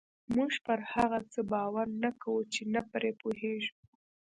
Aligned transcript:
موږ 0.35 0.51
پر 0.65 0.79
هغه 0.93 1.19
څه 1.31 1.41
باور 1.53 1.87
نه 2.03 2.11
کوو 2.21 2.41
چې 2.53 2.61
نه 2.73 2.81
پرې 2.91 3.11
پوهېږو. 3.21 3.73